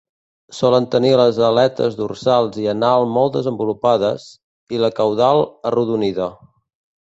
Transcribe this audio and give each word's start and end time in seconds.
Solen 0.59 0.85
tenir 0.95 1.11
les 1.19 1.39
aletes 1.49 1.97
dorsal 1.99 2.49
i 2.63 2.65
anal 2.73 3.07
molt 3.19 3.37
desenvolupades, 3.37 4.27
i 4.79 4.83
la 4.87 4.93
caudal 5.03 5.45
arrodonida. 5.73 6.33